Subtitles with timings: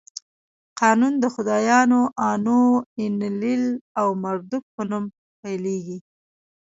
[0.79, 2.01] قانون د خدایانو
[2.31, 2.61] آنو،
[2.99, 3.63] اینلیل
[3.99, 5.05] او مردوک په نوم
[5.41, 5.97] پیلېږي.